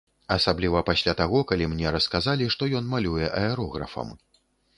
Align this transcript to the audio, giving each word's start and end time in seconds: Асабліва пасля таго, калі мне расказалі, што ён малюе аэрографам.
Асабліва 0.35 0.79
пасля 0.87 1.13
таго, 1.19 1.41
калі 1.51 1.67
мне 1.73 1.91
расказалі, 1.97 2.49
што 2.57 2.71
ён 2.81 2.89
малюе 2.95 3.25
аэрографам. 3.43 4.09